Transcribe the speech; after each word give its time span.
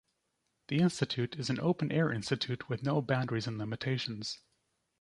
The 0.69 0.79
institute 0.79 1.35
is 1.35 1.51
an 1.51 1.59
open-air 1.59 2.11
institute 2.11 2.67
with 2.67 2.81
no 2.81 3.03
boundaries 3.03 3.45
and 3.45 3.59
limitations. 3.59 4.39